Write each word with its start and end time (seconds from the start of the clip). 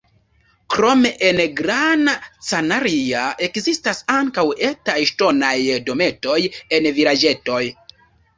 Krome 0.75 1.09
en 1.27 1.41
Gran 1.59 2.09
Canaria 2.47 3.25
ekzistis 3.49 4.01
ankaŭ 4.15 4.47
etaj 4.71 4.97
ŝtonaj 5.11 5.53
dometoj 5.91 6.41
en 6.81 6.91
vilaĝetoj. 6.99 7.63